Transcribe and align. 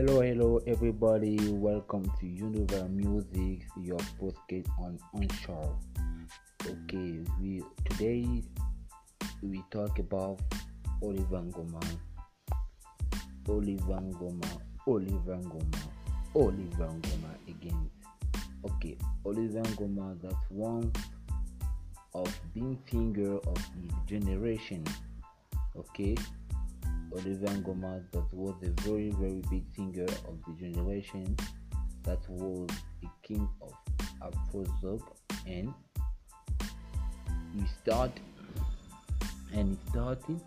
Hello, 0.00 0.22
hello, 0.22 0.58
everybody. 0.66 1.36
Welcome 1.50 2.10
to 2.20 2.24
Univer 2.24 2.88
Music, 2.88 3.68
your 3.76 3.98
podcast 4.18 4.66
on 4.78 4.98
onshore. 5.12 5.76
Okay, 6.64 7.20
we 7.38 7.62
today 7.84 8.42
we 9.42 9.62
talk 9.70 9.98
about 9.98 10.40
Oliver 11.02 11.42
Ngoma, 11.42 11.84
Oliver 13.46 14.00
Ngoma, 14.00 14.60
Oliver 14.86 15.36
Ngoma, 15.36 15.82
Oliver 16.34 16.88
Ngoma 16.96 17.32
again. 17.46 17.90
Okay, 18.64 18.96
Oliver 19.26 19.60
Ngoma, 19.76 20.16
that's 20.22 20.48
one 20.48 20.90
of 22.14 22.40
being 22.54 22.78
finger 22.86 23.36
of 23.36 23.58
his 23.76 23.92
generation. 24.06 24.82
Okay, 25.76 26.16
Oliver 27.12 27.54
Gomez 27.64 28.02
that 28.12 28.32
was 28.32 28.54
a 28.62 28.70
very 28.82 29.10
very 29.10 29.42
big 29.50 29.64
singer 29.74 30.06
of 30.28 30.38
the 30.46 30.54
generation 30.58 31.36
that 32.04 32.18
was 32.28 32.68
the 33.02 33.08
king 33.22 33.48
of 33.60 33.72
Afrozouk 34.22 35.02
and 35.46 35.72
he 37.54 37.64
start 37.82 38.12
and 39.52 39.76
he 39.76 39.90
started 39.90 40.40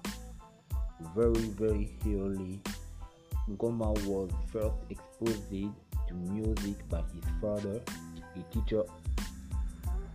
very 1.16 1.48
very 1.60 1.92
early. 2.08 2.62
Ngoma 3.50 3.92
was 4.08 4.32
first 4.52 4.76
exposed 4.90 5.50
to 5.50 6.14
music 6.14 6.88
by 6.90 7.02
his 7.14 7.26
father 7.42 7.82
a 8.36 8.54
teacher 8.54 8.84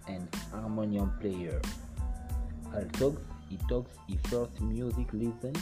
and 0.07 0.27
harmonium 0.51 1.13
player. 1.21 1.61
Also 2.75 3.17
he 3.49 3.59
talks 3.69 3.93
his 4.09 4.19
first 4.31 4.61
music 4.61 5.13
lesson 5.13 5.55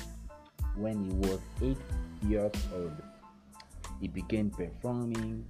when 0.77 1.05
he 1.05 1.13
was 1.29 1.41
8 1.63 1.77
years 2.29 2.53
old. 2.75 3.03
He 4.01 4.09
began 4.09 4.51
performing 4.51 5.47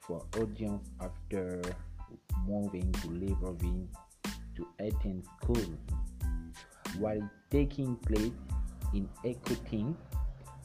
for 0.00 0.24
audience 0.38 0.88
after 1.00 1.62
moving 2.46 2.92
to 2.92 3.08
Libreville 3.08 3.86
to 4.56 4.66
attend 4.78 5.24
school. 5.40 5.64
While 6.98 7.28
taking 7.50 7.96
place 7.96 8.32
in 8.92 9.08
Écouting, 9.24 9.94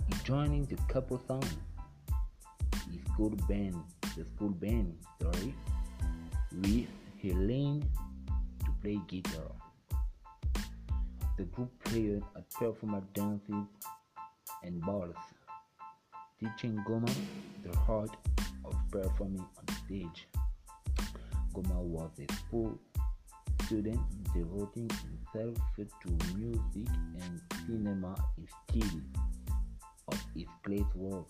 he 0.07 0.13
joined 0.23 0.69
the 0.69 0.77
couple 0.87 1.21
song, 1.27 1.43
the 2.71 2.99
school 3.11 3.31
band, 3.47 3.75
the 4.15 4.25
school 4.25 4.49
band, 4.49 4.95
sorry, 5.21 5.55
with 6.51 6.87
Helene 7.17 7.83
to 8.59 8.71
play 8.81 8.99
guitar. 9.07 9.51
The 11.39 11.45
group 11.45 11.71
played 11.85 12.21
at 12.35 12.49
performance 12.49 13.05
dances 13.13 13.65
and 14.61 14.81
balls, 14.81 15.15
teaching 16.37 16.77
Goma 16.85 17.09
the 17.63 17.73
art 17.87 18.09
of 18.65 18.75
performing 18.91 19.39
on 19.57 19.75
stage. 19.85 20.27
Goma 21.53 21.79
was 21.79 22.11
a 22.19 22.33
school 22.33 22.77
student 23.63 24.01
devoting 24.33 24.89
himself 24.89 25.55
to 25.77 26.35
music 26.35 26.93
and 27.21 27.41
cinema 27.65 28.15
instead 28.37 29.01
of 30.09 30.19
his 30.35 30.47
place 30.65 30.93
work. 30.93 31.29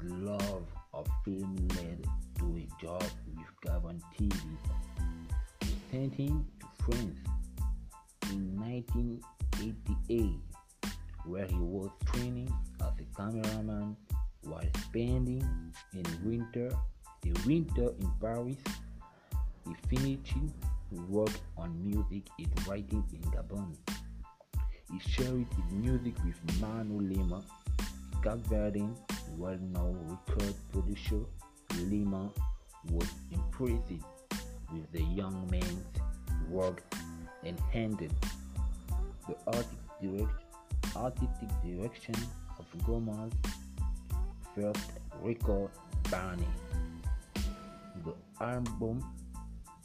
His 0.00 0.10
love 0.10 0.66
of 0.92 1.06
film 1.24 1.56
led 1.76 2.04
to 2.40 2.56
a 2.56 2.84
job 2.84 3.04
with 3.28 3.54
Gabon 3.64 4.00
TV, 4.18 4.36
him 5.92 6.44
to 6.58 6.66
France 6.82 7.20
in 7.24 7.45
1988 8.76 10.36
where 11.24 11.46
he 11.46 11.56
was 11.56 11.90
training 12.04 12.52
as 12.82 12.92
a 13.00 13.16
cameraman 13.16 13.96
while 14.42 14.68
spending 14.82 15.42
in 15.94 16.04
winter 16.22 16.70
a 17.24 17.46
winter 17.46 17.88
in 17.98 18.10
Paris. 18.20 18.56
He 19.64 19.74
finished 19.88 20.34
work 21.08 21.32
on 21.56 21.74
music 21.84 22.28
and 22.38 22.68
writing 22.68 23.02
in 23.12 23.20
Gabon. 23.30 23.74
He 24.92 24.98
shared 25.10 25.46
his 25.56 25.72
music 25.72 26.14
with 26.24 26.60
Manu 26.60 27.00
Lima, 27.00 27.42
Cape 28.22 28.44
Verdean 28.50 28.94
well-known 29.38 30.18
record 30.28 30.54
producer. 30.70 31.24
Lima 31.88 32.30
was 32.90 33.08
impressed 33.32 34.04
with 34.72 34.92
the 34.92 35.02
young 35.02 35.48
man's 35.50 35.84
work 36.48 36.82
and 37.42 37.58
handed 37.72 38.12
the 39.28 39.36
artistic 39.46 39.78
direction 40.00 40.46
artistic 40.96 41.48
direction 41.62 42.14
of 42.58 42.66
Goma's 42.84 43.32
first 44.54 44.90
record, 45.20 45.70
Barney. 46.10 46.46
The 48.04 48.14
album 48.40 49.04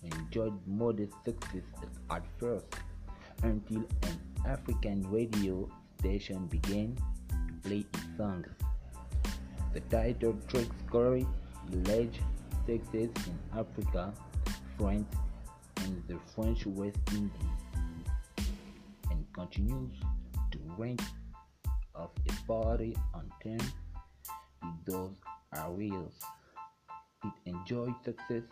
enjoyed 0.03 0.53
modest 0.67 1.13
success 1.25 1.63
at 2.09 2.23
first 2.39 2.65
until 3.43 3.83
an 4.03 4.19
African 4.45 5.09
radio 5.11 5.69
station 5.99 6.47
began 6.47 6.95
to 7.29 7.69
play 7.69 7.85
its 7.93 7.99
songs. 8.17 8.47
The 9.73 9.81
title 9.81 10.35
track 10.47 10.67
scored 10.87 11.25
large 11.87 12.19
success 12.65 13.09
in 13.27 13.39
Africa, 13.57 14.13
France, 14.77 15.15
and 15.77 16.03
the 16.07 16.17
French 16.35 16.65
West 16.65 16.99
Indies, 17.11 17.60
continues 19.33 19.93
to 20.51 20.59
rank 20.77 21.01
of 21.95 22.09
a 22.27 22.33
ten 23.43 23.59
in 24.63 24.73
those 24.85 25.15
areas. 25.55 26.13
It 27.23 27.33
enjoyed 27.45 27.93
success 28.03 28.43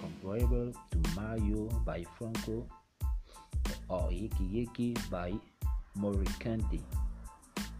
comparable 0.00 0.72
to 0.72 0.98
Mario 1.16 1.68
by 1.84 2.04
Franco 2.16 2.66
or 3.88 4.08
Yeki 4.10 4.66
Yeki 4.68 5.10
by 5.10 5.32
Mory 5.94 6.26
Kanté. 6.38 6.80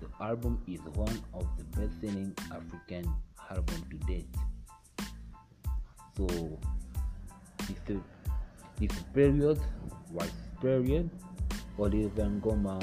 The 0.01 0.09
album 0.21 0.61
is 0.67 0.81
one 0.95 1.19
of 1.33 1.47
the 1.57 1.65
best-selling 1.79 2.35
African 2.53 3.13
albums 3.51 3.85
to 3.91 3.97
date. 4.07 4.29
So, 6.17 6.59
this, 7.87 7.99
this 8.79 9.03
period 9.15 9.61
was 10.11 10.31
period 10.61 11.11
Oliver 11.79 12.31
Ngoma 12.41 12.83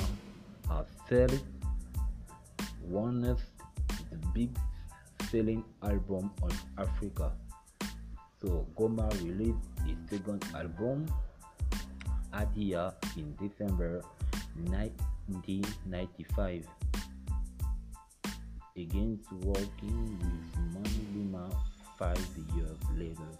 one 2.92 3.24
of 3.24 3.40
the 4.10 4.18
big 4.34 4.50
selling 5.30 5.64
album 5.82 6.30
on 6.44 6.52
Africa. 6.78 7.32
So 8.42 8.68
Goma 8.78 9.10
released 9.24 9.70
his 9.86 9.96
second 10.10 10.44
album 10.54 11.08
Adia 12.34 12.94
in 13.16 13.34
December 13.40 14.04
1995 14.56 16.68
against 18.76 19.32
working 19.44 20.20
with 20.20 20.44
Manu 20.74 21.04
Lima 21.16 21.50
five 21.98 22.20
years 22.56 22.78
later. 22.98 23.32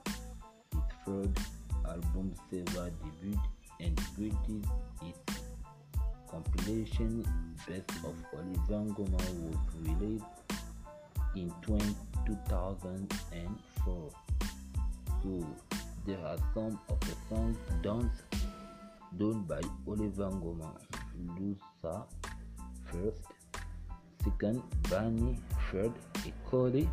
His 0.72 0.82
third 1.06 1.38
album 1.86 2.34
Seva 2.48 2.90
debuted 3.04 3.40
and 3.80 4.00
greatest 4.16 4.70
hits 5.02 5.31
compilation 6.32 7.26
Best 7.68 7.92
of 8.04 8.16
Oliver 8.34 8.82
Ngoma 8.90 9.22
was 9.44 9.60
released 9.84 10.26
in 11.36 11.52
20, 11.62 11.86
2004. 12.26 14.10
So 15.24 15.48
there 16.08 16.18
are 16.26 16.38
some 16.54 16.80
of 16.90 17.00
the 17.02 17.16
songs 17.30 17.58
done 17.84 18.10
done 19.18 19.44
by 19.44 19.62
Oliver 19.88 20.30
Ngoma. 20.32 20.72
Lusa 21.38 22.06
first, 22.86 23.28
second 24.24 24.62
Bani, 24.90 25.38
third 25.72 25.92
Ekole, 26.26 26.88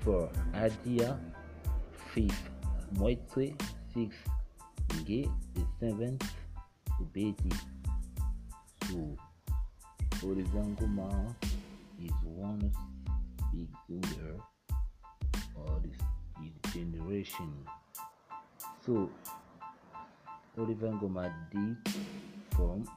four 0.00 0.30
Adia, 0.54 1.18
fifth 2.14 2.48
Moitwe, 2.94 3.54
sixth 3.92 4.28
Nge, 4.88 5.30
the 5.54 5.62
seventh 5.80 6.24
Ubeti. 7.00 7.73
So 8.88 9.16
Oliver 10.24 10.64
Ngoma 10.64 11.34
is 12.02 12.12
one 12.24 12.72
big 13.52 13.68
singer 13.86 14.36
of 15.56 15.82
this, 15.82 16.72
generation. 16.72 17.52
So 18.84 19.10
Oliver 20.58 20.88
Ngoma 20.88 21.32
died 21.52 21.76
from 22.50 22.88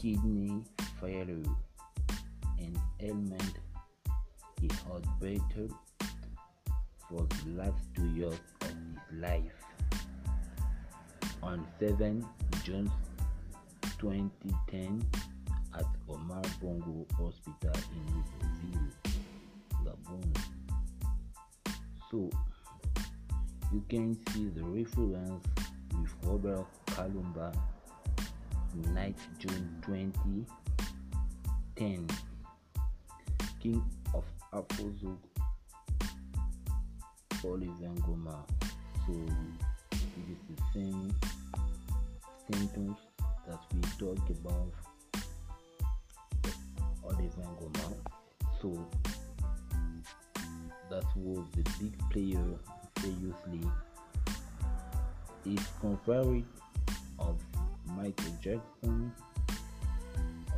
kidney 0.00 0.62
failure 1.00 1.42
and 2.58 2.78
ailment 3.00 3.58
he 4.60 4.68
had 4.68 5.04
battled 5.20 5.72
for 7.08 7.26
the 7.44 7.50
last 7.56 7.78
two 7.94 8.06
years 8.08 8.38
of 8.62 8.68
his 8.68 9.20
life. 9.20 9.52
On 11.42 11.64
7 11.78 12.26
June 12.64 12.90
2010 13.98 15.04
at 15.74 15.84
Omar 16.08 16.42
Bongo 16.60 17.06
Hospital 17.18 17.72
in 17.94 18.24
Libreville, 19.84 19.96
Boom. 20.04 20.32
So 22.10 22.30
you 23.72 23.82
can 23.88 24.14
see 24.30 24.48
the 24.48 24.62
reference 24.62 25.44
with 25.92 26.12
Robert 26.22 26.66
Kalumba, 26.86 27.52
9th 28.80 29.38
June 29.38 29.82
2010, 29.86 32.06
King 33.60 33.82
of 34.14 34.24
Afrozouk, 34.52 35.18
Oliver 37.44 37.94
Goma 38.00 38.38
So 39.06 39.12
this 39.92 40.00
is 40.28 40.38
the 40.50 40.56
same 40.74 41.14
symptoms 42.50 42.98
that 43.46 43.60
we 43.72 43.80
talk 43.98 44.30
about 44.30 44.72
Oliver 47.04 47.42
Ngoma. 47.42 47.94
So 48.60 48.88
that 50.90 51.04
was 51.16 51.46
the 51.54 51.62
big 51.80 51.98
player 52.10 52.58
previously 52.94 53.60
is 55.44 55.66
compared 55.80 56.44
of 57.18 57.40
Michael 57.86 58.32
Jackson, 58.42 59.12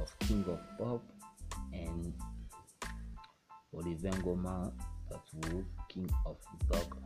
of 0.01 0.19
King 0.21 0.45
of 0.49 0.61
Pop, 0.79 1.03
and 1.73 2.13
Oliver 3.75 4.09
Ngoma 4.09 4.73
that 5.11 5.21
was 5.35 5.65
King 5.89 6.11
of 6.27 6.37
Rock. 6.71 6.97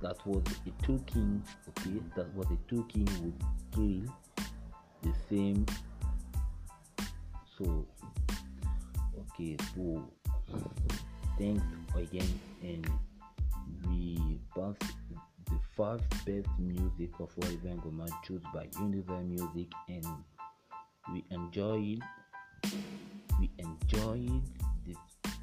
That 0.00 0.26
was 0.26 0.42
a 0.66 0.84
two 0.84 1.02
king, 1.06 1.42
okay, 1.68 2.00
that 2.16 2.34
was 2.34 2.46
a 2.46 2.58
two 2.68 2.84
king 2.88 3.08
with 3.22 3.34
three 3.72 4.04
the 5.02 5.12
same. 5.28 5.66
So, 7.58 7.86
okay, 9.20 9.56
so 9.74 10.10
thanks 11.38 11.64
again 11.96 12.40
and 12.62 12.86
we 13.88 14.38
passed 14.54 14.92
the 15.46 15.58
five 15.76 16.00
best 16.26 16.48
music 16.58 17.10
of 17.18 17.30
Oliver 17.42 17.68
Ngoma 17.68 18.06
chosen 18.26 18.46
by 18.52 18.66
Universal 18.78 19.24
Music 19.24 19.72
and 19.88 20.06
we 21.12 21.24
enjoyed 21.30 22.00
we 23.40 23.50
enjoyed 23.58 24.42
the 24.86 24.94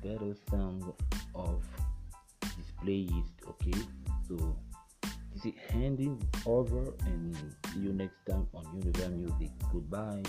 better 0.04 0.36
song 0.52 0.94
of 1.34 1.64
this 2.42 2.72
playlist 2.84 3.34
okay 3.50 3.80
so 4.28 4.56
this 5.34 5.46
is 5.46 5.54
handing 5.70 6.22
over 6.46 6.94
and 7.06 7.36
see 7.72 7.80
you 7.80 7.94
next 7.94 8.26
time 8.28 8.48
on 8.54 8.66
Universal 8.80 9.12
Music. 9.12 9.52
Goodbye 9.72 10.24